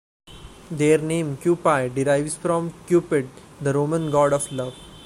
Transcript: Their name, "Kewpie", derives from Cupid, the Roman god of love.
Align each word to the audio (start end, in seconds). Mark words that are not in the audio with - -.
Their 0.71 0.97
name, 0.97 1.37
"Kewpie", 1.37 1.89
derives 1.93 2.35
from 2.35 2.73
Cupid, 2.87 3.29
the 3.61 3.71
Roman 3.71 4.09
god 4.09 4.33
of 4.33 4.51
love. 4.51 4.73